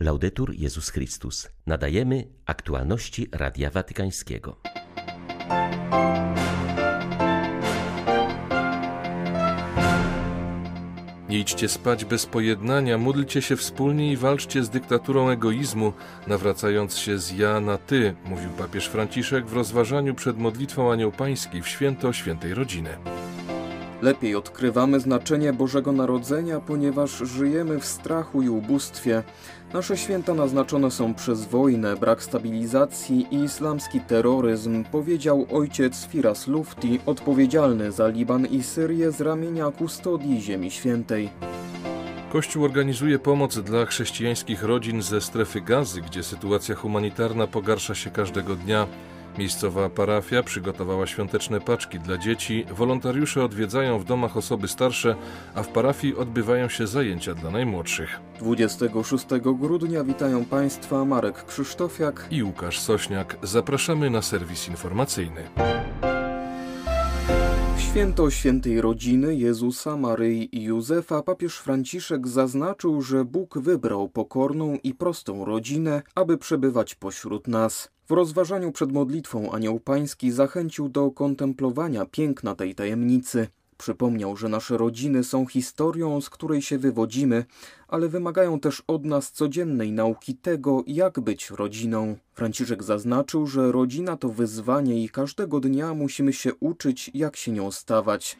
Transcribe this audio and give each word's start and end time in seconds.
Laudetur 0.00 0.54
Jezus 0.54 0.90
Chrystus. 0.90 1.48
Nadajemy 1.66 2.28
aktualności 2.46 3.28
Radia 3.32 3.70
Watykańskiego. 3.70 4.60
Nie 11.28 11.38
idźcie 11.38 11.68
spać 11.68 12.04
bez 12.04 12.26
pojednania, 12.26 12.98
módlcie 12.98 13.42
się 13.42 13.56
wspólnie 13.56 14.12
i 14.12 14.16
walczcie 14.16 14.64
z 14.64 14.70
dyktaturą 14.70 15.28
egoizmu, 15.28 15.92
nawracając 16.26 16.98
się 16.98 17.18
z 17.18 17.38
ja 17.38 17.60
na 17.60 17.78
ty, 17.78 18.14
mówił 18.24 18.50
papież 18.50 18.86
Franciszek 18.86 19.46
w 19.46 19.52
rozważaniu 19.52 20.14
przed 20.14 20.38
modlitwą 20.38 20.92
Anioł 20.92 21.12
Pański 21.12 21.62
w 21.62 21.68
święto 21.68 22.12
świętej 22.12 22.54
rodziny. 22.54 23.13
Lepiej 24.04 24.36
odkrywamy 24.36 25.00
znaczenie 25.00 25.52
Bożego 25.52 25.92
Narodzenia, 25.92 26.60
ponieważ 26.60 27.10
żyjemy 27.10 27.80
w 27.80 27.84
strachu 27.84 28.42
i 28.42 28.48
ubóstwie. 28.48 29.22
Nasze 29.72 29.96
święta 29.96 30.34
naznaczone 30.34 30.90
są 30.90 31.14
przez 31.14 31.44
wojnę, 31.44 31.96
brak 31.96 32.22
stabilizacji 32.22 33.26
i 33.30 33.36
islamski 33.36 34.00
terroryzm, 34.00 34.84
powiedział 34.84 35.46
ojciec 35.52 36.06
Firas 36.06 36.46
Lufti, 36.46 37.00
odpowiedzialny 37.06 37.92
za 37.92 38.08
Liban 38.08 38.46
i 38.46 38.62
Syrię 38.62 39.12
z 39.12 39.20
ramienia 39.20 39.70
kustodii 39.70 40.40
Ziemi 40.40 40.70
Świętej. 40.70 41.30
Kościół 42.32 42.64
organizuje 42.64 43.18
pomoc 43.18 43.58
dla 43.58 43.86
chrześcijańskich 43.86 44.62
rodzin 44.62 45.02
ze 45.02 45.20
strefy 45.20 45.60
gazy, 45.60 46.00
gdzie 46.00 46.22
sytuacja 46.22 46.74
humanitarna 46.74 47.46
pogarsza 47.46 47.94
się 47.94 48.10
każdego 48.10 48.54
dnia. 48.54 48.86
Miejscowa 49.38 49.88
parafia 49.88 50.42
przygotowała 50.42 51.06
świąteczne 51.06 51.60
paczki 51.60 52.00
dla 52.00 52.18
dzieci, 52.18 52.66
wolontariusze 52.70 53.44
odwiedzają 53.44 53.98
w 53.98 54.04
domach 54.04 54.36
osoby 54.36 54.68
starsze, 54.68 55.16
a 55.54 55.62
w 55.62 55.68
parafii 55.68 56.16
odbywają 56.16 56.68
się 56.68 56.86
zajęcia 56.86 57.34
dla 57.34 57.50
najmłodszych. 57.50 58.20
26 58.38 59.26
grudnia 59.44 60.04
witają 60.04 60.44
Państwa 60.44 61.04
Marek 61.04 61.44
Krzysztofiak 61.44 62.26
i 62.30 62.42
Łukasz 62.42 62.78
Sośniak. 62.78 63.36
Zapraszamy 63.42 64.10
na 64.10 64.22
serwis 64.22 64.68
informacyjny. 64.68 65.42
Święto 67.94 68.30
świętej 68.30 68.80
rodziny 68.80 69.36
Jezusa, 69.36 69.96
Maryi 69.96 70.56
i 70.58 70.62
Józefa 70.62 71.22
papież 71.22 71.58
Franciszek 71.58 72.28
zaznaczył, 72.28 73.02
że 73.02 73.24
Bóg 73.24 73.58
wybrał 73.58 74.08
pokorną 74.08 74.78
i 74.82 74.94
prostą 74.94 75.44
rodzinę, 75.44 76.02
aby 76.14 76.38
przebywać 76.38 76.94
pośród 76.94 77.48
nas. 77.48 77.90
W 78.08 78.10
rozważaniu 78.10 78.72
przed 78.72 78.92
modlitwą 78.92 79.52
Anioł 79.52 79.80
Pański 79.80 80.32
zachęcił 80.32 80.88
do 80.88 81.10
kontemplowania 81.10 82.06
piękna 82.06 82.54
tej 82.54 82.74
tajemnicy. 82.74 83.46
Przypomniał, 83.78 84.36
że 84.36 84.48
nasze 84.48 84.76
rodziny 84.76 85.24
są 85.24 85.46
historią, 85.46 86.20
z 86.20 86.30
której 86.30 86.62
się 86.62 86.78
wywodzimy, 86.78 87.44
ale 87.88 88.08
wymagają 88.08 88.60
też 88.60 88.82
od 88.86 89.04
nas 89.04 89.32
codziennej 89.32 89.92
nauki 89.92 90.34
tego, 90.34 90.84
jak 90.86 91.20
być 91.20 91.50
rodziną. 91.50 92.16
Franciszek 92.34 92.82
zaznaczył, 92.82 93.46
że 93.46 93.72
rodzina 93.72 94.16
to 94.16 94.28
wyzwanie 94.28 95.04
i 95.04 95.08
każdego 95.08 95.60
dnia 95.60 95.94
musimy 95.94 96.32
się 96.32 96.54
uczyć, 96.54 97.10
jak 97.14 97.36
się 97.36 97.52
nią 97.52 97.70
stawać. 97.70 98.36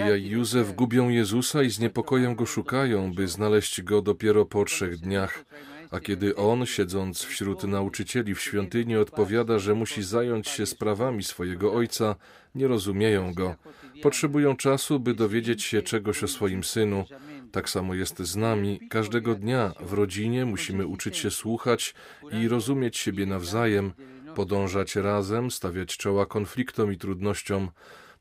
Maria 0.00 0.16
i 0.16 0.28
Józef 0.28 0.74
gubią 0.74 1.08
Jezusa 1.08 1.62
i 1.62 1.70
z 1.70 1.78
niepokojem 1.78 2.34
go 2.34 2.46
szukają, 2.46 3.14
by 3.14 3.28
znaleźć 3.28 3.82
go 3.82 4.02
dopiero 4.02 4.44
po 4.46 4.64
trzech 4.64 4.98
dniach. 4.98 5.44
A 5.90 6.00
kiedy 6.00 6.36
on, 6.36 6.66
siedząc 6.66 7.22
wśród 7.22 7.64
nauczycieli 7.64 8.34
w 8.34 8.40
świątyni, 8.40 8.96
odpowiada, 8.96 9.58
że 9.58 9.74
musi 9.74 10.02
zająć 10.02 10.48
się 10.48 10.66
sprawami 10.66 11.22
swojego 11.22 11.72
ojca, 11.72 12.16
nie 12.54 12.68
rozumieją 12.68 13.34
go. 13.34 13.56
Potrzebują 14.02 14.56
czasu, 14.56 15.00
by 15.00 15.14
dowiedzieć 15.14 15.62
się 15.62 15.82
czegoś 15.82 16.22
o 16.22 16.28
swoim 16.28 16.64
synu. 16.64 17.04
Tak 17.52 17.68
samo 17.68 17.94
jest 17.94 18.18
z 18.18 18.36
nami. 18.36 18.80
Każdego 18.90 19.34
dnia 19.34 19.72
w 19.80 19.92
rodzinie 19.92 20.44
musimy 20.46 20.86
uczyć 20.86 21.16
się 21.16 21.30
słuchać 21.30 21.94
i 22.32 22.48
rozumieć 22.48 22.98
siebie 22.98 23.26
nawzajem, 23.26 23.92
podążać 24.34 24.96
razem, 24.96 25.50
stawiać 25.50 25.96
czoła 25.96 26.26
konfliktom 26.26 26.92
i 26.92 26.96
trudnościom. 26.96 27.70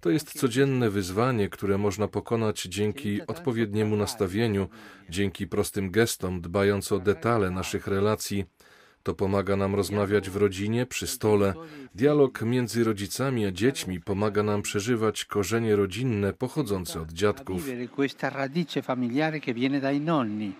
To 0.01 0.09
jest 0.09 0.39
codzienne 0.39 0.89
wyzwanie, 0.89 1.49
które 1.49 1.77
można 1.77 2.07
pokonać 2.07 2.61
dzięki 2.61 3.27
odpowiedniemu 3.27 3.95
nastawieniu, 3.95 4.67
dzięki 5.09 5.47
prostym 5.47 5.91
gestom, 5.91 6.41
dbając 6.41 6.91
o 6.91 6.99
detale 6.99 7.51
naszych 7.51 7.87
relacji. 7.87 8.45
To 9.03 9.13
pomaga 9.13 9.55
nam 9.55 9.75
rozmawiać 9.75 10.29
w 10.29 10.35
rodzinie, 10.35 10.85
przy 10.85 11.07
stole. 11.07 11.53
Dialog 11.95 12.41
między 12.41 12.83
rodzicami 12.83 13.45
a 13.45 13.51
dziećmi 13.51 14.01
pomaga 14.01 14.43
nam 14.43 14.61
przeżywać 14.61 15.25
korzenie 15.25 15.75
rodzinne 15.75 16.33
pochodzące 16.33 17.01
od 17.01 17.11
dziadków. 17.11 17.63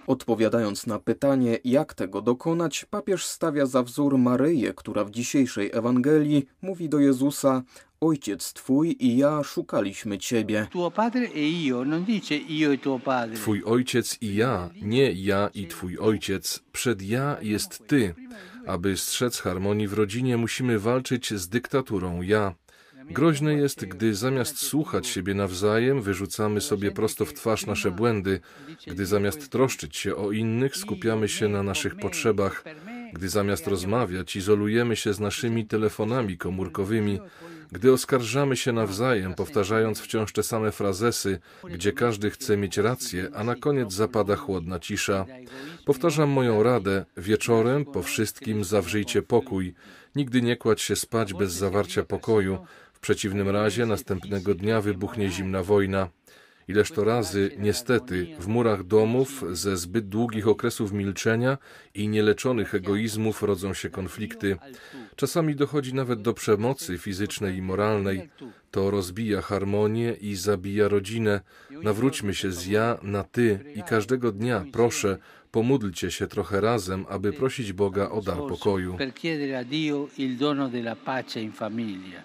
Odpowiadając 0.08 0.88
na 0.88 1.00
pytanie, 1.00 1.58
jak 1.64 1.94
tego 1.94 2.22
dokonać, 2.22 2.86
papież 2.86 3.26
stawia 3.26 3.66
za 3.66 3.84
wzór 3.84 4.18
Maryję, 4.18 4.74
która 4.74 5.04
w 5.04 5.12
dzisiejszej 5.12 5.70
Ewangelii 5.74 6.46
mówi 6.62 6.90
do 6.90 7.00
Jezusa: 7.00 7.64
Ojciec 8.02 8.54
Twój 8.54 8.96
i 9.00 9.18
ja 9.18 9.44
szukaliśmy 9.44 10.18
Ciebie. 10.18 10.68
Twój 13.36 13.64
ojciec 13.64 14.18
i 14.22 14.36
ja, 14.36 14.70
nie 14.82 15.12
ja 15.12 15.50
i 15.54 15.68
Twój 15.68 15.98
ojciec. 15.98 16.64
Przed 16.72 17.02
ja 17.02 17.38
jest 17.42 17.88
Ty. 17.88 18.16
Aby 18.68 18.98
strzec 18.98 19.40
harmonii 19.40 19.88
w 19.88 19.94
rodzinie, 19.94 20.38
musimy 20.38 20.80
walczyć 20.80 21.34
z 21.34 21.50
dyktaturą 21.50 22.22
ja. 22.22 22.56
Groźne 23.06 23.54
jest, 23.54 23.86
gdy 23.86 24.16
zamiast 24.16 24.58
słuchać 24.58 25.08
siebie 25.08 25.34
nawzajem, 25.34 26.02
wyrzucamy 26.02 26.62
sobie 26.62 26.92
prosto 26.92 27.26
w 27.26 27.34
twarz 27.34 27.66
nasze 27.66 27.92
błędy, 27.92 28.40
gdy 28.88 29.06
zamiast 29.06 29.50
troszczyć 29.50 29.98
się 29.98 30.16
o 30.16 30.32
innych, 30.32 30.76
skupiamy 30.76 31.30
się 31.30 31.48
na 31.48 31.64
naszych 31.64 31.96
potrzebach, 31.96 32.64
gdy 33.14 33.30
zamiast 33.30 33.68
rozmawiać, 33.68 34.36
izolujemy 34.36 34.96
się 34.96 35.14
z 35.14 35.20
naszymi 35.20 35.66
telefonami 35.66 36.38
komórkowymi, 36.38 37.20
gdy 37.72 37.94
oskarżamy 37.94 38.58
się 38.58 38.72
nawzajem, 38.72 39.34
powtarzając 39.34 40.00
wciąż 40.00 40.34
te 40.34 40.44
same 40.44 40.72
frazesy, 40.72 41.40
gdzie 41.70 41.94
każdy 41.94 42.30
chce 42.30 42.58
mieć 42.58 42.78
rację, 42.78 43.30
a 43.34 43.44
na 43.44 43.56
koniec 43.56 43.94
zapada 43.94 44.36
chłodna 44.36 44.80
cisza. 44.80 45.26
Powtarzam 45.86 46.30
moją 46.30 46.64
radę: 46.64 47.06
wieczorem 47.18 47.86
po 47.86 48.04
wszystkim 48.04 48.64
zawrzyjcie 48.64 49.22
pokój. 49.22 49.74
Nigdy 50.16 50.42
nie 50.42 50.58
kładź 50.58 50.82
się 50.82 50.96
spać 50.96 51.34
bez 51.34 51.54
zawarcia 51.54 52.04
pokoju. 52.04 52.58
W 52.94 53.00
przeciwnym 53.00 53.50
razie 53.50 53.86
następnego 53.86 54.56
dnia 54.56 54.82
wybuchnie 54.82 55.30
zimna 55.30 55.64
wojna. 55.64 56.10
Ileż 56.68 56.92
to 56.92 57.04
razy, 57.04 57.52
niestety, 57.58 58.28
w 58.40 58.48
murach 58.48 58.84
domów 58.84 59.44
ze 59.52 59.78
zbyt 59.78 60.10
długich 60.10 60.48
okresów 60.48 60.92
milczenia 60.92 61.58
i 61.94 62.08
nieleczonych 62.08 62.76
egoizmów 62.76 63.44
rodzą 63.44 63.74
się 63.74 63.90
konflikty. 63.90 64.58
Czasami 65.20 65.56
dochodzi 65.56 65.94
nawet 65.94 66.22
do 66.22 66.34
przemocy 66.34 66.98
fizycznej 66.98 67.58
i 67.58 67.62
moralnej. 67.62 68.30
To 68.72 68.92
rozbija 68.92 69.42
harmonię 69.42 70.14
i 70.22 70.36
zabija 70.36 70.88
rodzinę. 70.88 71.42
Nawróćmy 71.72 72.34
się 72.34 72.52
z 72.52 72.66
ja 72.68 72.98
na 73.02 73.24
ty 73.24 73.60
i 73.76 73.84
każdego 73.84 74.32
dnia, 74.32 74.66
proszę, 74.72 75.18
pomódlcie 75.52 76.12
się 76.12 76.28
trochę 76.28 76.62
razem, 76.62 77.06
aby 77.10 77.34
prosić 77.34 77.74
Boga 77.74 78.10
o 78.10 78.22
dar 78.22 78.38
pokoju. 78.38 78.98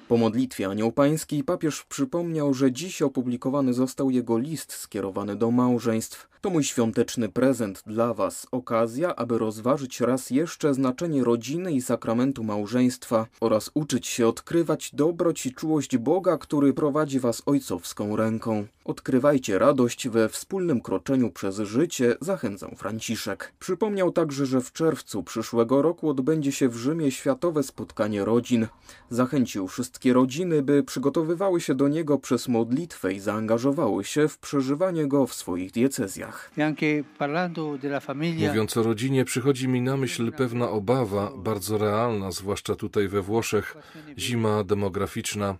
Po 0.08 0.16
modlitwie 0.16 0.68
Anioł 0.68 0.92
Pański 0.92 1.44
papież 1.44 1.84
przypomniał, 1.88 2.54
że 2.54 2.72
dziś 2.72 3.02
opublikowany 3.02 3.74
został 3.74 4.10
jego 4.10 4.38
list 4.38 4.72
skierowany 4.72 5.36
do 5.36 5.50
małżeństw. 5.50 6.34
To 6.40 6.50
mój 6.50 6.64
świąteczny 6.64 7.28
prezent 7.28 7.82
dla 7.86 8.14
Was, 8.14 8.46
okazja, 8.52 9.16
aby 9.16 9.38
rozważyć 9.38 10.00
raz 10.00 10.30
jeszcze 10.30 10.74
znaczenie 10.74 11.24
rodziny 11.24 11.72
i 11.72 11.82
sakramentu 11.82 12.44
małżeństwa 12.44 13.26
oraz 13.40 13.70
uczyć 13.74 14.06
się 14.06 14.28
odkrywać 14.28 14.90
dobroć 14.94 15.46
i 15.46 15.54
czułość 15.54 15.96
Boga, 15.96 16.38
który 16.38 16.72
prowadzi 16.72 17.20
Was 17.20 17.42
ojcowską 17.46 18.16
ręką. 18.16 18.66
Odkrywajcie 18.84 19.58
radość 19.58 20.08
we 20.08 20.28
wspólnym 20.28 20.80
kroczeniu 20.80 21.30
przez 21.30 21.58
życie, 21.58 22.16
zachęcał 22.20 22.74
Franciszek. 22.76 23.13
Przypomniał 23.58 24.12
także, 24.12 24.46
że 24.46 24.60
w 24.60 24.72
czerwcu 24.72 25.22
przyszłego 25.22 25.82
roku 25.82 26.08
odbędzie 26.08 26.52
się 26.52 26.68
w 26.68 26.76
Rzymie 26.76 27.10
Światowe 27.10 27.62
Spotkanie 27.62 28.24
Rodzin. 28.24 28.66
Zachęcił 29.10 29.68
wszystkie 29.68 30.12
rodziny, 30.12 30.62
by 30.62 30.82
przygotowywały 30.82 31.60
się 31.60 31.74
do 31.74 31.88
niego 31.88 32.18
przez 32.18 32.48
modlitwę 32.48 33.12
i 33.12 33.20
zaangażowały 33.20 34.04
się 34.04 34.28
w 34.28 34.38
przeżywanie 34.38 35.06
go 35.06 35.26
w 35.26 35.34
swoich 35.34 35.72
diecezjach. 35.72 36.50
Mówiąc 38.48 38.76
o 38.76 38.82
rodzinie, 38.82 39.24
przychodzi 39.24 39.68
mi 39.68 39.80
na 39.80 39.96
myśl 39.96 40.32
pewna 40.32 40.70
obawa, 40.70 41.32
bardzo 41.36 41.78
realna, 41.78 42.30
zwłaszcza 42.30 42.74
tutaj 42.76 43.08
we 43.08 43.22
Włoszech, 43.22 43.76
zima 44.18 44.64
demograficzna. 44.64 45.56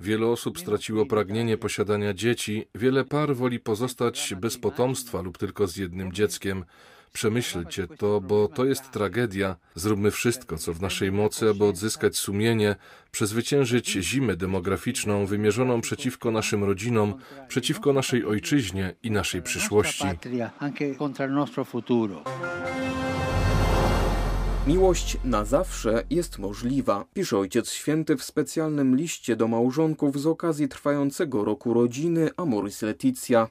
Wiele 0.00 0.26
osób 0.26 0.58
straciło 0.58 1.06
pragnienie 1.06 1.56
posiadania 1.56 2.14
dzieci, 2.14 2.64
wiele 2.74 3.04
par 3.04 3.36
woli 3.36 3.60
pozostać 3.60 4.34
bez 4.40 4.58
potomstwa 4.58 5.22
lub 5.22 5.38
tylko 5.38 5.66
z 5.66 5.76
jednym 5.76 6.12
dzieckiem. 6.12 6.64
Przemyślcie 7.12 7.88
to, 7.88 8.20
bo 8.20 8.48
to 8.48 8.64
jest 8.64 8.90
tragedia. 8.90 9.56
Zróbmy 9.74 10.10
wszystko, 10.10 10.58
co 10.58 10.74
w 10.74 10.82
naszej 10.82 11.12
mocy, 11.12 11.50
aby 11.50 11.64
odzyskać 11.64 12.16
sumienie, 12.16 12.76
przezwyciężyć 13.10 13.88
zimę 13.90 14.36
demograficzną 14.36 15.26
wymierzoną 15.26 15.80
przeciwko 15.80 16.30
naszym 16.30 16.64
rodzinom, 16.64 17.14
przeciwko 17.48 17.92
naszej 17.92 18.24
ojczyźnie 18.24 18.94
i 19.02 19.10
naszej 19.10 19.42
przyszłości. 19.42 20.04
Miłość 24.68 25.16
na 25.24 25.44
zawsze 25.44 26.04
jest 26.10 26.38
możliwa, 26.38 27.04
pisze 27.14 27.38
Ojciec 27.38 27.70
Święty 27.70 28.16
w 28.16 28.22
specjalnym 28.22 28.96
liście 28.96 29.36
do 29.36 29.48
małżonków 29.48 30.20
z 30.20 30.26
okazji 30.26 30.68
trwającego 30.68 31.44
roku 31.44 31.74
rodziny 31.74 32.30
Amoris 32.36 32.82
Leticia. 32.82 33.48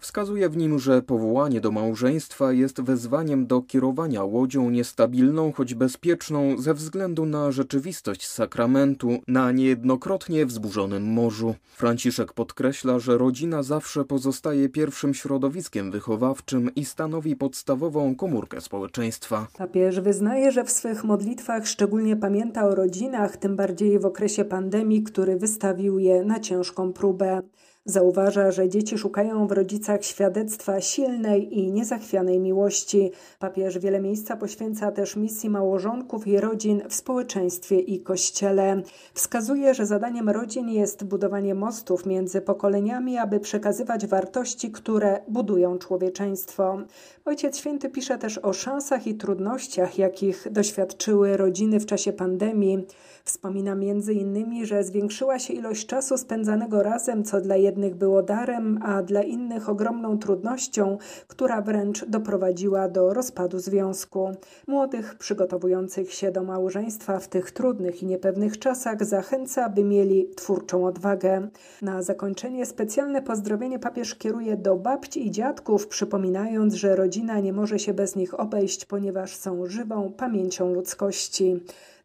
Wskazuje 0.00 0.48
w 0.48 0.56
nim, 0.56 0.78
że 0.78 1.02
powołanie 1.02 1.60
do 1.60 1.70
małżeństwa 1.70 2.52
jest 2.52 2.80
wezwaniem 2.80 3.46
do 3.46 3.62
kierowania 3.62 4.24
łodzią 4.24 4.70
niestabilną, 4.70 5.52
choć 5.52 5.74
bezpieczną 5.74 6.58
ze 6.58 6.74
względu 6.74 7.26
na 7.26 7.52
rzeczywistość 7.52 8.28
sakramentu 8.28 9.18
na 9.28 9.52
niejednokrotnie 9.52 10.46
wzburzonym 10.46 11.02
morzu. 11.02 11.54
Franciszek 11.76 12.32
podkreśla, 12.32 12.98
że 12.98 13.18
rodzina 13.18 13.62
zawsze 13.62 14.04
pozostaje 14.04 14.68
pierwszym 14.68 15.14
środowiskiem 15.14 15.90
wychowawczym 15.90 16.74
i 16.74 16.84
stanowi 16.84 17.36
podstawową 17.36 18.16
komórkę 18.16 18.60
społeczeństwa. 18.60 19.46
Papież 19.58 20.00
wyznaje, 20.00 20.52
że 20.52 20.64
w 20.64 20.70
swych 20.70 21.04
modlitwach 21.04 21.66
szczególnie 21.66 22.16
pamięta 22.16 22.64
o 22.68 22.74
rodzinach, 22.74 23.36
tym 23.36 23.56
bardziej 23.56 23.98
w 23.98 24.06
okresie 24.06 24.44
pandemii, 24.44 25.02
który 25.02 25.36
wystawił 25.36 25.98
je 25.98 26.24
na 26.24 26.40
ciężką 26.40 26.92
próbę. 26.92 27.42
Zauważa, 27.90 28.50
że 28.50 28.68
dzieci 28.68 28.98
szukają 28.98 29.46
w 29.46 29.52
rodzicach 29.52 30.04
świadectwa 30.04 30.80
silnej 30.80 31.58
i 31.58 31.72
niezachwianej 31.72 32.40
miłości. 32.40 33.12
Papież 33.38 33.78
wiele 33.78 34.00
miejsca 34.00 34.36
poświęca 34.36 34.92
też 34.92 35.16
misji 35.16 35.50
małżonków 35.50 36.26
i 36.26 36.40
rodzin 36.40 36.82
w 36.88 36.94
społeczeństwie 36.94 37.78
i 37.80 38.00
kościele. 38.00 38.82
Wskazuje, 39.14 39.74
że 39.74 39.86
zadaniem 39.86 40.28
rodzin 40.28 40.68
jest 40.68 41.04
budowanie 41.04 41.54
mostów 41.54 42.06
między 42.06 42.40
pokoleniami, 42.40 43.18
aby 43.18 43.40
przekazywać 43.40 44.06
wartości, 44.06 44.70
które 44.70 45.20
budują 45.28 45.78
człowieczeństwo. 45.78 46.78
Ojciec 47.24 47.58
Święty 47.58 47.88
pisze 47.88 48.18
też 48.18 48.38
o 48.38 48.52
szansach 48.52 49.06
i 49.06 49.14
trudnościach, 49.14 49.98
jakich 49.98 50.46
doświadczyły 50.50 51.36
rodziny 51.36 51.80
w 51.80 51.86
czasie 51.86 52.12
pandemii. 52.12 52.86
Wspomina 53.28 53.74
między 53.74 54.14
innymi, 54.14 54.66
że 54.66 54.84
zwiększyła 54.84 55.38
się 55.38 55.54
ilość 55.54 55.86
czasu 55.86 56.18
spędzanego 56.18 56.82
razem, 56.82 57.24
co 57.24 57.40
dla 57.40 57.56
jednych 57.56 57.94
było 57.94 58.22
darem, 58.22 58.80
a 58.82 59.02
dla 59.02 59.22
innych 59.22 59.68
ogromną 59.68 60.18
trudnością, 60.18 60.98
która 61.26 61.62
wręcz 61.62 62.04
doprowadziła 62.04 62.88
do 62.88 63.14
rozpadu 63.14 63.58
związku. 63.58 64.32
Młodych 64.66 65.14
przygotowujących 65.14 66.12
się 66.12 66.32
do 66.32 66.42
małżeństwa 66.42 67.18
w 67.18 67.28
tych 67.28 67.50
trudnych 67.50 68.02
i 68.02 68.06
niepewnych 68.06 68.58
czasach 68.58 69.04
zachęca, 69.04 69.68
by 69.68 69.84
mieli 69.84 70.28
twórczą 70.36 70.86
odwagę. 70.86 71.48
Na 71.82 72.02
zakończenie 72.02 72.66
specjalne 72.66 73.22
pozdrowienie 73.22 73.78
papież 73.78 74.14
kieruje 74.14 74.56
do 74.56 74.76
babci 74.76 75.26
i 75.26 75.30
dziadków, 75.30 75.86
przypominając, 75.86 76.74
że 76.74 76.96
rodzina 76.96 77.40
nie 77.40 77.52
może 77.52 77.78
się 77.78 77.94
bez 77.94 78.16
nich 78.16 78.40
obejść, 78.40 78.84
ponieważ 78.84 79.36
są 79.36 79.66
żywą 79.66 80.12
pamięcią 80.16 80.74
ludzkości. 80.74 81.60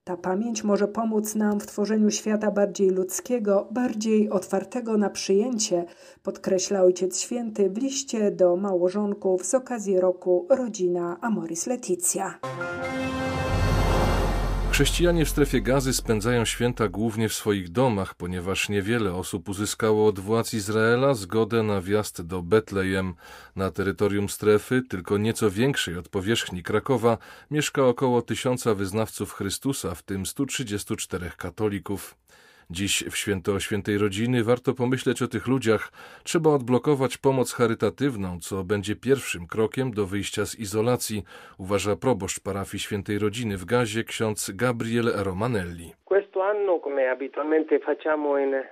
Ta 0.06 0.18
pamięć 0.18 0.64
może 0.64 0.88
pomóc 0.88 1.36
nam 1.36 1.60
w 1.60 1.68
tworzeniu 1.68 2.12
świata 2.12 2.52
bardziej 2.52 2.90
ludzkiego, 2.90 3.68
bardziej 3.72 4.30
otwartego 4.30 4.98
na 4.98 5.10
przyjęcie, 5.10 5.86
podkreśla 6.24 6.82
Ojciec 6.82 7.20
Święty 7.20 7.70
w 7.70 7.78
liście 7.78 8.32
do 8.32 8.56
małżonków 8.56 9.46
z 9.46 9.54
okazji 9.54 10.00
roku 10.00 10.48
Rodzina 10.50 11.18
Amoris 11.22 11.68
Leticia. 11.68 12.40
Chrześcijanie 14.74 15.26
w 15.26 15.30
strefie 15.30 15.62
gazy 15.62 15.94
spędzają 15.94 16.46
święta 16.46 16.88
głównie 16.88 17.30
w 17.30 17.34
swoich 17.34 17.70
domach, 17.70 18.16
ponieważ 18.16 18.70
niewiele 18.70 19.14
osób 19.14 19.50
uzyskało 19.50 20.08
od 20.08 20.20
władz 20.20 20.54
Izraela 20.54 21.14
zgodę 21.14 21.64
na 21.64 21.82
wjazd 21.82 22.22
do 22.22 22.42
Betlejem. 22.42 23.16
Na 23.56 23.72
terytorium 23.72 24.30
strefy, 24.30 24.82
tylko 24.90 25.18
nieco 25.18 25.52
większej 25.52 25.98
od 25.98 26.10
powierzchni 26.10 26.64
Krakowa, 26.64 27.18
mieszka 27.52 27.86
około 27.86 28.22
tysiąca 28.22 28.74
wyznawców 28.74 29.34
Chrystusa, 29.34 29.96
w 29.96 30.04
tym 30.04 30.26
134 30.26 31.32
katolików. 31.38 32.16
Dziś 32.70 33.04
w 33.12 33.18
święto 33.18 33.60
świętej 33.60 33.98
rodziny 33.98 34.44
warto 34.44 34.74
pomyśleć 34.74 35.22
o 35.22 35.28
tych 35.28 35.48
ludziach. 35.48 35.92
Trzeba 36.24 36.50
odblokować 36.50 37.18
pomoc 37.18 37.54
charytatywną, 37.54 38.40
co 38.40 38.64
będzie 38.64 38.96
pierwszym 38.96 39.48
krokiem 39.48 39.92
do 39.92 40.08
wyjścia 40.08 40.46
z 40.46 40.56
izolacji, 40.56 41.24
uważa 41.58 41.96
proboszcz 41.96 42.40
parafii 42.40 42.82
świętej 42.82 43.20
rodziny 43.20 43.58
w 43.58 43.66
Gazie 43.66 44.04
ksiądz 44.04 44.52
Gabriel 44.52 45.12
Romanelli. 45.16 45.94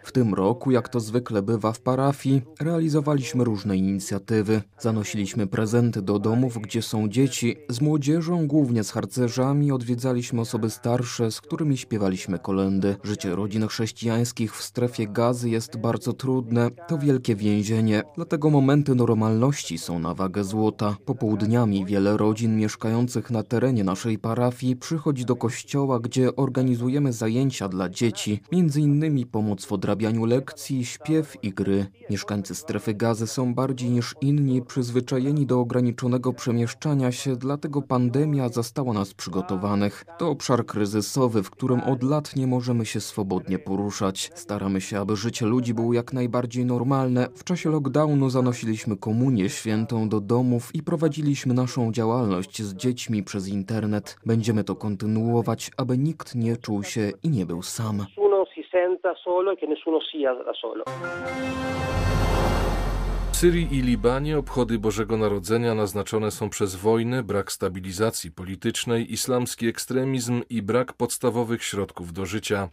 W 0.04 0.12
tym 0.12 0.34
roku, 0.34 0.72
jak 0.72 0.90
to 0.90 1.00
zwykle 1.00 1.42
bywa 1.42 1.72
w 1.72 1.82
parafii, 1.82 2.42
realizowaliśmy 2.62 3.44
różne 3.44 3.78
inicjatywy. 3.78 4.62
Zanosiliśmy 4.78 5.48
prezenty 5.48 6.02
do 6.02 6.20
domów, 6.20 6.58
gdzie 6.58 6.82
są 6.82 7.10
dzieci. 7.10 7.58
Z 7.70 7.82
młodzieżą, 7.82 8.48
głównie 8.48 8.84
z 8.84 8.92
harcerzami, 8.92 9.72
odwiedzaliśmy 9.72 10.42
osoby 10.42 10.70
starsze, 10.70 11.32
z 11.32 11.42
którymi 11.42 11.78
śpiewaliśmy 11.78 12.40
kolendy. 12.40 12.96
Życie 13.04 13.36
rodzin 13.36 13.68
chrześcijańskich 13.68 14.56
w 14.56 14.64
strefie 14.64 15.08
gazy 15.08 15.50
jest 15.50 15.78
bardzo 15.78 16.14
trudne. 16.14 16.70
To 16.88 16.98
wielkie 16.98 17.36
więzienie, 17.36 18.02
dlatego 18.16 18.50
momenty 18.50 18.96
normalności 18.96 19.78
są 19.78 20.00
na 20.00 20.14
wagę 20.14 20.44
złota. 20.44 20.96
Popołudniami 21.06 21.86
wiele 21.86 22.18
rodzin 22.18 22.58
mieszkających 22.58 23.32
na 23.32 23.44
terenie 23.44 23.84
naszej 23.84 24.20
parafii 24.20 24.76
przychodzi 24.76 25.26
do 25.26 25.36
kościoła, 25.36 26.00
gdzie 26.00 26.36
organizujemy 26.36 27.14
zajęcia 27.14 27.71
dla 27.72 27.90
dzieci, 27.90 28.42
innymi 28.52 29.26
pomoc 29.26 29.66
w 29.66 29.72
odrabianiu 29.72 30.26
lekcji, 30.26 30.86
śpiew 30.86 31.44
i 31.44 31.50
gry. 31.54 31.86
Mieszkańcy 32.10 32.56
strefy 32.56 32.94
gazy 32.94 33.28
są 33.28 33.54
bardziej 33.54 33.90
niż 33.90 34.16
inni 34.22 34.62
przyzwyczajeni 34.62 35.46
do 35.46 35.60
ograniczonego 35.60 36.34
przemieszczania 36.34 37.12
się, 37.12 37.36
dlatego 37.36 37.82
pandemia 37.82 38.50
zastała 38.50 38.94
nas 38.94 39.14
przygotowanych. 39.14 40.06
To 40.18 40.30
obszar 40.30 40.66
kryzysowy, 40.66 41.44
w 41.44 41.50
którym 41.50 41.82
od 41.82 42.04
lat 42.04 42.36
nie 42.36 42.48
możemy 42.48 42.86
się 42.86 43.02
swobodnie 43.02 43.60
poruszać. 43.60 44.32
Staramy 44.36 44.82
się, 44.82 45.00
aby 45.00 45.16
życie 45.16 45.46
ludzi 45.46 45.74
było 45.74 45.94
jak 45.94 46.14
najbardziej 46.14 46.66
normalne. 46.66 47.28
W 47.36 47.44
czasie 47.44 47.70
lockdownu 47.70 48.30
zanosiliśmy 48.30 48.98
komunię 48.98 49.50
świętą 49.50 50.10
do 50.10 50.22
domów 50.22 50.76
i 50.76 50.84
prowadziliśmy 50.84 51.54
naszą 51.54 51.92
działalność 51.92 52.64
z 52.64 52.74
dziećmi 52.74 53.24
przez 53.24 53.48
internet. 53.48 54.18
Będziemy 54.26 54.64
to 54.64 54.76
kontynuować, 54.76 55.72
aby 55.78 55.98
nikt 55.98 56.36
nie 56.36 56.58
czuł 56.58 56.84
się 56.84 57.12
i 57.24 57.30
nie 57.30 57.46
był 57.46 57.61
sam. 57.64 58.06
W 63.32 63.38
Syrii 63.38 63.68
i 63.72 63.82
Libanie 63.82 64.38
obchody 64.38 64.80
Bożego 64.80 65.18
Narodzenia 65.18 65.76
naznaczone 65.76 66.32
są 66.32 66.50
przez 66.50 66.76
wojnę, 66.76 67.24
brak 67.24 67.52
stabilizacji 67.52 68.32
politycznej, 68.32 69.14
islamski 69.14 69.68
ekstremizm 69.68 70.42
i 70.50 70.62
brak 70.62 70.94
podstawowych 70.94 71.64
środków 71.64 72.14
do 72.14 72.26
życia. 72.26 72.70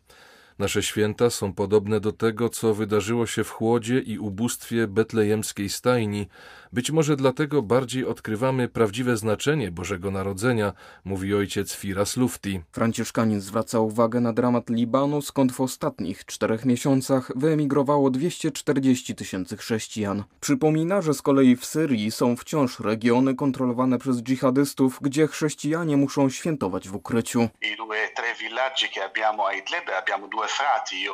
Nasze 0.59 0.83
święta 0.83 1.31
są 1.31 1.53
podobne 1.53 2.01
do 2.01 2.13
tego, 2.13 2.49
co 2.49 2.75
wydarzyło 2.75 3.27
się 3.27 3.45
w 3.45 3.51
chłodzie 3.51 3.99
i 3.99 4.19
ubóstwie 4.19 4.87
betlejemskiej 4.87 5.69
stajni. 5.69 6.27
Być 6.73 6.91
może 6.91 7.17
dlatego 7.17 7.63
bardziej 7.63 8.07
odkrywamy 8.07 8.69
prawdziwe 8.69 9.17
znaczenie 9.17 9.71
Bożego 9.71 10.11
Narodzenia, 10.11 10.73
mówi 11.05 11.35
ojciec 11.35 11.75
Firas 11.75 12.17
Lufti. 12.17 12.61
Franciszkanin 12.73 13.41
zwraca 13.41 13.81
uwagę 13.81 14.21
na 14.21 14.33
dramat 14.33 14.71
Libanu, 14.71 15.23
skąd 15.23 15.53
w 15.53 15.61
ostatnich 15.61 16.25
czterech 16.25 16.65
miesiącach 16.65 17.33
wyemigrowało 17.37 18.11
240 18.11 19.15
tysięcy 19.15 19.57
chrześcijan. 19.57 20.25
Przypomina, 20.41 21.03
że 21.03 21.15
z 21.15 21.23
kolei 21.23 21.57
w 21.57 21.65
Syrii 21.65 22.11
są 22.11 22.37
wciąż 22.37 22.81
regiony 22.81 23.35
kontrolowane 23.35 23.99
przez 23.99 24.23
dżihadystów, 24.23 24.99
gdzie 25.03 25.27
chrześcijanie 25.27 25.97
muszą 25.97 26.31
świętować 26.31 26.89
w 26.89 26.95
ukryciu. 26.95 27.49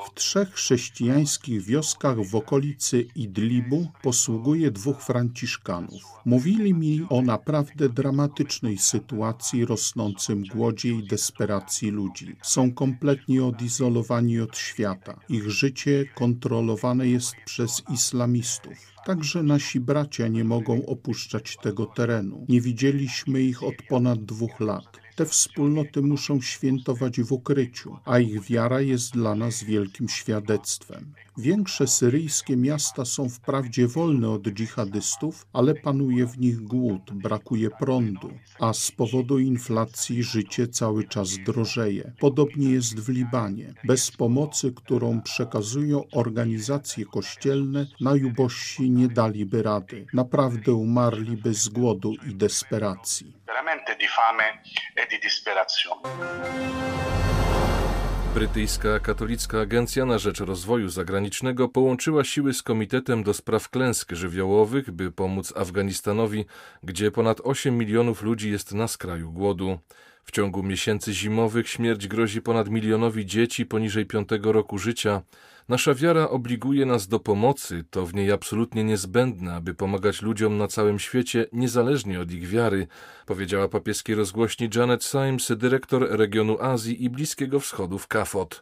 W 0.06 0.14
trzech 0.14 0.48
chrześcijańskich 0.52 1.62
wioskach 1.62 2.16
w 2.20 2.36
okolicy 2.36 3.06
Idlibu 3.16 3.88
posługuje 4.02 4.70
dwóch 4.70 5.02
franciszkanów. 5.02 5.43
Mówili 6.24 6.74
mi 6.74 7.06
o 7.08 7.22
naprawdę 7.22 7.88
dramatycznej 7.88 8.78
sytuacji, 8.78 9.64
rosnącym 9.64 10.44
głodzie 10.44 10.88
i 10.88 11.06
desperacji 11.06 11.90
ludzi. 11.90 12.36
Są 12.42 12.72
kompletnie 12.72 13.44
odizolowani 13.44 14.40
od 14.40 14.56
świata. 14.56 15.20
Ich 15.28 15.50
życie 15.50 16.04
kontrolowane 16.14 17.08
jest 17.08 17.34
przez 17.44 17.82
islamistów. 17.94 18.94
Także 19.04 19.42
nasi 19.42 19.80
bracia 19.80 20.28
nie 20.28 20.44
mogą 20.44 20.86
opuszczać 20.86 21.56
tego 21.62 21.86
terenu. 21.86 22.46
Nie 22.48 22.60
widzieliśmy 22.60 23.42
ich 23.42 23.62
od 23.62 23.74
ponad 23.88 24.24
dwóch 24.24 24.60
lat. 24.60 25.03
Te 25.16 25.26
wspólnoty 25.26 26.02
muszą 26.02 26.40
świętować 26.40 27.20
w 27.20 27.32
ukryciu, 27.32 27.96
a 28.04 28.18
ich 28.18 28.42
wiara 28.42 28.80
jest 28.80 29.12
dla 29.12 29.34
nas 29.34 29.64
wielkim 29.64 30.08
świadectwem. 30.08 31.14
Większe 31.38 31.86
syryjskie 31.86 32.56
miasta 32.56 33.04
są 33.04 33.28
wprawdzie 33.28 33.88
wolne 33.88 34.30
od 34.30 34.42
dżihadystów, 34.48 35.46
ale 35.52 35.74
panuje 35.74 36.26
w 36.26 36.38
nich 36.38 36.60
głód, 36.60 37.12
brakuje 37.12 37.70
prądu, 37.70 38.30
a 38.60 38.72
z 38.72 38.90
powodu 38.90 39.38
inflacji 39.38 40.22
życie 40.22 40.68
cały 40.68 41.04
czas 41.04 41.38
drożeje. 41.46 42.12
Podobnie 42.20 42.70
jest 42.70 43.00
w 43.00 43.08
Libanie. 43.08 43.74
Bez 43.84 44.10
pomocy, 44.10 44.72
którą 44.72 45.22
przekazują 45.22 46.04
organizacje 46.12 47.04
kościelne, 47.04 47.86
najubożsi 48.00 48.90
nie 48.90 49.08
daliby 49.08 49.62
rady. 49.62 50.06
Naprawdę 50.12 50.72
umarliby 50.72 51.54
z 51.54 51.68
głodu 51.68 52.14
i 52.30 52.34
desperacji. 52.34 53.43
Veramente 53.46 53.94
di 53.96 54.06
fame 54.06 54.62
e 54.94 55.06
di 55.06 55.18
disperazione. 55.18 56.00
Brytyjska 58.34 59.00
Katolicka 59.00 59.60
Agencja 59.60 60.04
na 60.04 60.18
Rzecz 60.18 60.40
Rozwoju 60.40 60.88
Zagranicznego 60.88 61.68
połączyła 61.68 62.24
siły 62.24 62.54
z 62.54 62.62
Komitetem 62.62 63.22
do 63.22 63.34
Spraw 63.34 63.68
Klęsk 63.68 64.12
Żywiołowych, 64.12 64.90
by 64.90 65.12
pomóc 65.12 65.52
Afganistanowi, 65.56 66.44
gdzie 66.82 67.10
ponad 67.10 67.40
8 67.44 67.78
milionów 67.78 68.22
ludzi 68.22 68.50
jest 68.50 68.72
na 68.72 68.88
skraju 68.88 69.32
głodu. 69.32 69.78
W 70.24 70.32
ciągu 70.32 70.62
miesięcy 70.62 71.12
zimowych 71.12 71.68
śmierć 71.68 72.08
grozi 72.08 72.42
ponad 72.42 72.68
milionowi 72.68 73.26
dzieci 73.26 73.66
poniżej 73.66 74.06
piątego 74.06 74.52
roku 74.52 74.78
życia. 74.78 75.22
Nasza 75.68 75.94
wiara 75.94 76.28
obliguje 76.28 76.86
nas 76.86 77.08
do 77.08 77.20
pomocy, 77.20 77.84
to 77.90 78.06
w 78.06 78.14
niej 78.14 78.32
absolutnie 78.32 78.84
niezbędne, 78.84 79.54
aby 79.54 79.74
pomagać 79.74 80.22
ludziom 80.22 80.58
na 80.58 80.68
całym 80.68 80.98
świecie, 80.98 81.46
niezależnie 81.52 82.20
od 82.20 82.30
ich 82.30 82.48
wiary, 82.48 82.86
powiedziała 83.26 83.68
papieskiej 83.68 84.16
rozgłośni 84.16 84.68
Janet 84.74 85.04
Symes, 85.04 85.52
dyrektor 85.56 86.06
regionu 86.10 86.56
Azji 86.60 87.04
i 87.04 87.10
Bliskiego 87.10 87.60
Wschodu 87.60 87.98
w 87.98 88.08
Kafot. 88.08 88.60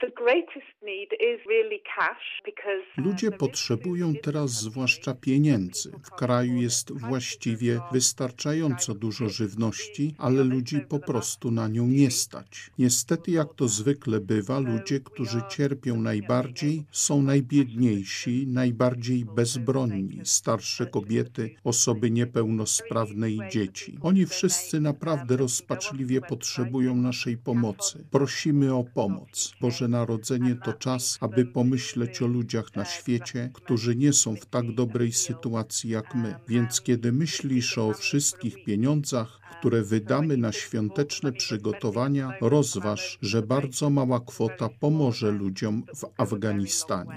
Ludzie 2.96 3.30
potrzebują 3.30 4.14
teraz 4.14 4.50
zwłaszcza 4.50 5.14
pieniędzy. 5.14 5.92
W 6.04 6.10
kraju 6.10 6.56
jest 6.56 6.92
właściwie 6.92 7.80
wystarczająco 7.92 8.94
dużo 8.94 9.28
żywności, 9.28 10.14
ale 10.18 10.44
ludzi 10.44 10.80
po 10.88 10.98
prostu 10.98 11.50
na 11.50 11.68
nią 11.68 11.86
nie 11.86 12.10
stać. 12.10 12.70
Niestety, 12.78 13.30
jak 13.30 13.54
to 13.54 13.68
zwykle 13.68 14.20
bywa, 14.20 14.58
ludzie, 14.58 15.00
którzy 15.00 15.40
cierpią 15.50 16.00
najbardziej, 16.00 16.84
są 16.90 17.22
najbiedniejsi, 17.22 18.46
najbardziej 18.46 19.24
bezbronni, 19.24 20.20
starsze 20.24 20.86
kobiety, 20.86 21.54
osoby 21.64 22.10
niepełnosprawne 22.10 23.30
i 23.30 23.40
dzieci. 23.50 23.98
Oni 24.02 24.26
wszyscy 24.26 24.80
naprawdę 24.80 25.36
rozpaczliwie 25.36 26.20
potrzebują 26.20 26.96
naszej 26.96 27.36
pomocy. 27.36 28.04
Prosimy 28.10 28.74
o 28.74 28.84
pomoc. 28.84 29.54
Boże 29.60 29.88
Narodzenie 29.88 30.56
to 30.64 30.72
czas, 30.72 30.91
aby 31.20 31.44
pomyśleć 31.44 32.22
o 32.22 32.26
ludziach 32.26 32.76
na 32.76 32.84
świecie, 32.84 33.50
którzy 33.54 33.96
nie 33.96 34.12
są 34.12 34.36
w 34.36 34.46
tak 34.46 34.74
dobrej 34.74 35.12
sytuacji 35.12 35.90
jak 35.90 36.14
my. 36.14 36.34
Więc 36.48 36.80
kiedy 36.80 37.12
myślisz 37.12 37.78
o 37.78 37.92
wszystkich 37.92 38.64
pieniądzach, 38.64 39.40
które 39.58 39.82
wydamy 39.82 40.36
na 40.36 40.52
świąteczne 40.52 41.32
przygotowania, 41.32 42.32
rozważ, 42.40 43.18
że 43.22 43.42
bardzo 43.42 43.90
mała 43.90 44.20
kwota 44.20 44.68
pomoże 44.80 45.30
ludziom 45.30 45.82
w 45.96 46.20
Afganistanie. 46.22 47.14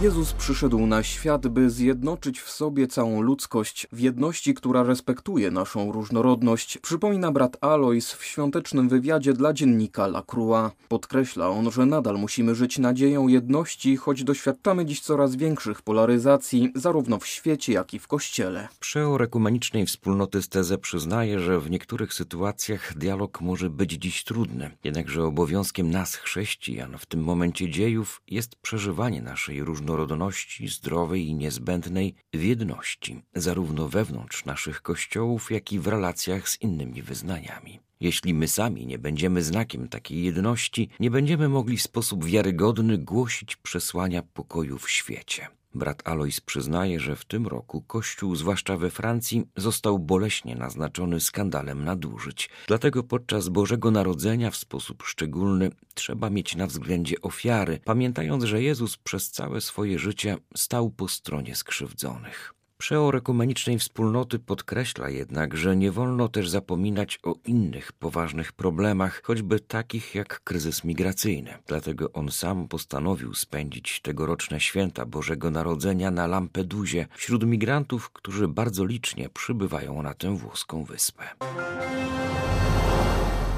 Jezus 0.00 0.32
przyszedł 0.32 0.86
na 0.86 1.02
świat, 1.02 1.48
by 1.48 1.70
zjednoczyć 1.70 2.40
w 2.40 2.50
sobie 2.50 2.86
całą 2.86 3.20
ludzkość 3.20 3.86
w 3.92 4.00
jedności, 4.00 4.54
która 4.54 4.82
respektuje 4.82 5.50
naszą 5.50 5.92
różnorodność, 5.92 6.78
przypomina 6.78 7.32
brat 7.32 7.56
Alois 7.60 8.12
w 8.12 8.24
świątecznym 8.24 8.88
wywiadzie 8.88 9.32
dla 9.32 9.52
dziennika 9.52 10.04
La 10.04 10.22
Croix. 10.22 10.74
Podkreśla 10.88 11.48
on, 11.48 11.70
że 11.70 11.86
nadal 11.86 12.18
musimy 12.18 12.54
żyć 12.54 12.78
nadzieją 12.78 13.28
jedności, 13.28 13.96
choć 13.96 14.24
doświadczamy 14.24 14.86
dziś 14.86 15.00
coraz 15.00 15.36
większych 15.36 15.82
polaryzacji, 15.82 16.72
zarówno 16.74 17.18
w 17.18 17.26
świecie, 17.26 17.72
jak 17.72 17.94
i 17.94 17.98
w 17.98 18.06
Kościele. 18.06 18.68
Przeor 18.80 19.22
ekumenicznej 19.22 19.86
wspólnoty 19.86 20.42
Steze 20.42 20.78
przyznaje, 20.78 21.40
że 21.40 21.60
w 21.60 21.70
niektórych 21.70 22.14
sytuacjach 22.14 22.98
dialog 22.98 23.40
może 23.40 23.70
być 23.70 23.92
dziś 23.92 24.24
trudny, 24.24 24.70
jednakże 24.84 25.24
obowiązkiem 25.24 25.90
nas, 25.90 26.14
chrześcijan, 26.14 26.98
w 26.98 27.06
tym 27.06 27.22
momencie 27.22 27.70
dziejów 27.70 28.22
jest 28.28 28.56
przeżywanie 28.56 29.22
naszej 29.22 29.64
różnorodności 29.64 29.89
różnorodności 29.96 30.68
zdrowej 30.68 31.26
i 31.26 31.34
niezbędnej 31.34 32.14
w 32.34 32.42
jedności, 32.42 33.22
zarówno 33.34 33.88
wewnątrz 33.88 34.44
naszych 34.44 34.82
kościołów, 34.82 35.50
jak 35.50 35.72
i 35.72 35.78
w 35.78 35.86
relacjach 35.86 36.48
z 36.48 36.62
innymi 36.62 37.02
wyznaniami. 37.02 37.80
Jeśli 38.00 38.34
my 38.34 38.48
sami 38.48 38.86
nie 38.86 38.98
będziemy 38.98 39.42
znakiem 39.42 39.88
takiej 39.88 40.22
jedności, 40.24 40.88
nie 41.00 41.10
będziemy 41.10 41.48
mogli 41.48 41.76
w 41.76 41.82
sposób 41.82 42.24
wiarygodny 42.24 42.98
głosić 42.98 43.56
przesłania 43.56 44.22
pokoju 44.22 44.78
w 44.78 44.90
świecie. 44.90 45.48
Brat 45.74 46.08
Alois 46.08 46.40
przyznaje, 46.40 47.00
że 47.00 47.16
w 47.16 47.24
tym 47.24 47.46
roku 47.46 47.82
Kościół, 47.82 48.36
zwłaszcza 48.36 48.76
we 48.76 48.90
Francji, 48.90 49.44
został 49.56 49.98
boleśnie 49.98 50.54
naznaczony 50.54 51.20
skandalem 51.20 51.84
nadużyć. 51.84 52.50
Dlatego 52.66 53.02
podczas 53.02 53.48
Bożego 53.48 53.90
Narodzenia 53.90 54.50
w 54.50 54.56
sposób 54.56 55.02
szczególny 55.02 55.70
trzeba 55.94 56.30
mieć 56.30 56.56
na 56.56 56.66
względzie 56.66 57.20
ofiary, 57.22 57.80
pamiętając, 57.84 58.44
że 58.44 58.62
Jezus 58.62 58.96
przez 58.96 59.30
całe 59.30 59.60
swoje 59.60 59.98
życie 59.98 60.36
stał 60.56 60.90
po 60.90 61.08
stronie 61.08 61.56
skrzywdzonych. 61.56 62.59
Przeor 62.80 63.16
ekumenicznej 63.16 63.78
wspólnoty 63.78 64.38
podkreśla 64.38 65.08
jednak, 65.08 65.56
że 65.56 65.76
nie 65.76 65.92
wolno 65.92 66.28
też 66.28 66.48
zapominać 66.48 67.18
o 67.22 67.34
innych 67.46 67.92
poważnych 67.92 68.52
problemach, 68.52 69.22
choćby 69.22 69.60
takich 69.60 70.14
jak 70.14 70.40
kryzys 70.44 70.84
migracyjny. 70.84 71.54
Dlatego 71.66 72.12
on 72.12 72.30
sam 72.30 72.68
postanowił 72.68 73.34
spędzić 73.34 74.00
tegoroczne 74.00 74.60
święta 74.60 75.06
Bożego 75.06 75.50
Narodzenia 75.50 76.10
na 76.10 76.26
Lampedusie 76.26 77.06
wśród 77.16 77.46
migrantów, 77.46 78.10
którzy 78.10 78.48
bardzo 78.48 78.84
licznie 78.84 79.28
przybywają 79.28 80.02
na 80.02 80.14
tę 80.14 80.36
włoską 80.36 80.84
wyspę. 80.84 81.24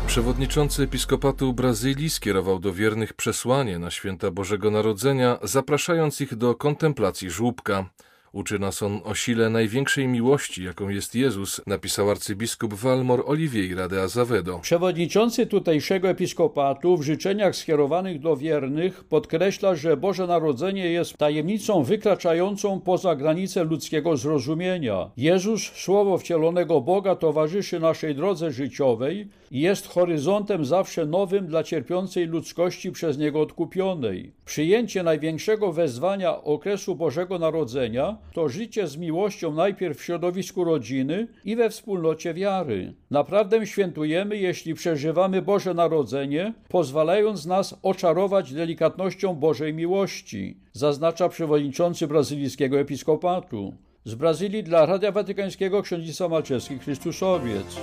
Przewodniczący 0.07 0.83
Episkopatu 0.83 1.53
Brazylii 1.53 2.11
skierował 2.11 2.59
do 2.59 2.73
wiernych 2.73 3.15
przesłanie 3.15 3.79
na 3.79 3.91
święta 3.91 4.31
Bożego 4.31 4.71
Narodzenia, 4.71 5.39
zapraszając 5.43 6.21
ich 6.21 6.35
do 6.35 6.55
kontemplacji 6.55 7.31
żłóbka. 7.31 7.85
Uczy 8.33 8.59
nas 8.59 8.83
on 8.83 9.01
o 9.05 9.15
sile 9.15 9.51
największej 9.51 10.09
miłości, 10.09 10.65
jaką 10.65 10.89
jest 10.89 11.15
Jezus, 11.15 11.61
napisał 11.67 12.11
arcybiskup 12.11 12.75
Walmor 12.75 13.23
Oliveira 13.27 13.89
de 13.89 14.03
Azevedo. 14.03 14.59
Przewodniczący 14.59 15.47
tutejszego 15.47 16.09
episkopatu 16.09 16.97
w 16.97 17.03
życzeniach 17.03 17.57
skierowanych 17.57 18.21
do 18.21 18.37
wiernych 18.37 19.05
podkreśla, 19.05 19.75
że 19.75 19.97
Boże 19.97 20.27
Narodzenie 20.27 20.91
jest 20.91 21.17
tajemnicą 21.17 21.83
wykraczającą 21.83 22.81
poza 22.81 23.17
granice 23.17 23.65
ludzkiego 23.65 24.17
zrozumienia. 24.17 25.11
Jezus, 25.17 25.63
słowo 25.63 26.19
wcielonego 26.19 26.81
Boga, 26.81 27.17
towarzyszy 27.17 27.81
naszej 27.81 28.15
drodze 28.15 28.51
życiowej 28.53 29.29
i 29.51 29.61
jest 29.61 29.89
horyzontem 29.89 30.65
zawsze 30.65 31.07
nowym 31.07 31.47
dla 31.47 31.65
cierpiącej 31.65 32.27
ludzkości 32.27 32.93
przez 32.93 33.19
Niego 33.19 33.41
odkupionej. 33.41 34.33
Przyjęcie 34.45 35.03
największego 35.03 35.73
wezwania 35.73 36.43
okresu 36.43 36.95
Bożego 36.95 37.39
Narodzenia 37.39 38.22
to 38.33 38.49
życie 38.49 38.87
z 38.87 38.97
miłością 38.97 39.55
najpierw 39.55 39.99
w 39.99 40.05
środowisku 40.05 40.65
rodziny 40.65 41.29
i 41.45 41.57
we 41.57 41.71
wspólnocie 41.71 42.35
wiary. 42.35 42.95
Naprawdę 43.11 43.67
świętujemy, 43.67 44.37
jeśli 44.37 44.75
przeżywamy 44.75 45.43
Boże 45.43 45.75
Narodzenie, 45.75 46.55
pozwalając 46.69 47.47
nas 47.47 47.79
oczarować 47.83 48.53
delikatnością 48.53 49.35
Bożej 49.35 49.75
miłości, 49.75 50.57
zaznacza 50.73 51.29
przewodniczący 51.29 52.07
brazylijskiego 52.07 52.81
episkopatu. 52.81 53.75
Z 54.05 54.15
Brazylii 54.15 54.63
dla 54.63 54.87
Radia 54.87 55.13
Watykańskiego 55.13 55.83
księżyca 55.83 56.29
Malczewski 56.29 56.79
Chrystusowiec. 56.79 57.77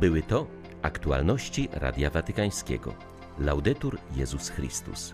Były 0.00 0.22
to 0.22 0.46
aktualności 0.82 1.68
Radia 1.72 2.10
Watykańskiego. 2.10 2.94
Laudetur 3.38 3.98
Jezus 4.16 4.48
Chrystus. 4.48 5.12